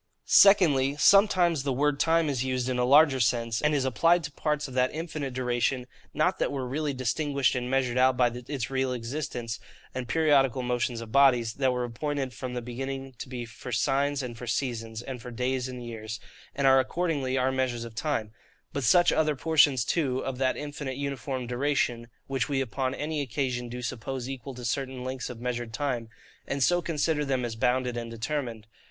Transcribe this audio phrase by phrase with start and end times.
[0.25, 4.31] SECONDLY, sometimes the word time is used in a larger sense, and is applied to
[4.31, 8.71] parts of that infinite duration, not that were really distinguished and measured out by this
[8.71, 9.59] real existence,
[9.93, 14.23] and periodical motions of bodies, that were appointed from the beginning to be for signs
[14.23, 16.19] and for seasons and for days and years,
[16.55, 18.31] and are accordingly our measures of time;
[18.73, 23.69] but such other portions too of that infinite uniform duration, which we upon any occasion
[23.69, 26.09] do suppose equal to certain lengths of measured time;
[26.47, 28.65] and so consider them as bounded and determined.